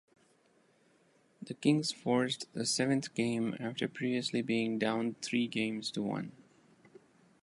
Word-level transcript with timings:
The 1.43 1.53
Kings 1.53 1.91
forced 1.91 2.51
the 2.53 2.65
seventh 2.65 3.13
game 3.13 3.55
after 3.59 3.87
previously 3.87 4.41
being 4.41 4.79
down 4.79 5.15
three 5.21 5.47
games 5.47 5.91
to 5.91 6.01
one. 6.01 6.31